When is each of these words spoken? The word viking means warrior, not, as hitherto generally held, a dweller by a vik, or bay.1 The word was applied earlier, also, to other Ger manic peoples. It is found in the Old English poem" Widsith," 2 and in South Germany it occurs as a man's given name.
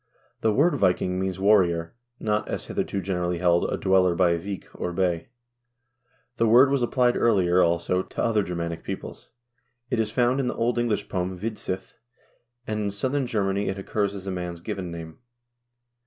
The 0.39 0.51
word 0.51 0.73
viking 0.77 1.19
means 1.19 1.39
warrior, 1.39 1.93
not, 2.19 2.47
as 2.47 2.65
hitherto 2.65 3.01
generally 3.01 3.37
held, 3.37 3.69
a 3.71 3.77
dweller 3.77 4.15
by 4.15 4.31
a 4.31 4.39
vik, 4.39 4.67
or 4.73 4.91
bay.1 4.93 5.27
The 6.37 6.47
word 6.47 6.71
was 6.71 6.81
applied 6.81 7.15
earlier, 7.15 7.61
also, 7.61 8.01
to 8.01 8.23
other 8.23 8.41
Ger 8.41 8.55
manic 8.55 8.83
peoples. 8.83 9.29
It 9.91 9.99
is 9.99 10.09
found 10.09 10.39
in 10.39 10.47
the 10.47 10.55
Old 10.55 10.79
English 10.79 11.07
poem" 11.07 11.37
Widsith," 11.39 11.91
2 11.91 11.97
and 12.65 12.79
in 12.85 12.89
South 12.89 13.25
Germany 13.25 13.67
it 13.69 13.77
occurs 13.77 14.15
as 14.15 14.25
a 14.25 14.31
man's 14.31 14.61
given 14.61 14.89
name. 14.89 15.19